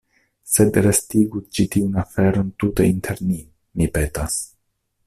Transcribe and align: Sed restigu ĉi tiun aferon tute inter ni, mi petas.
Sed 0.53 0.79
restigu 0.85 1.41
ĉi 1.57 1.65
tiun 1.75 2.01
aferon 2.05 2.51
tute 2.65 2.89
inter 2.95 3.25
ni, 3.31 3.39
mi 3.83 3.93
petas. 3.99 4.43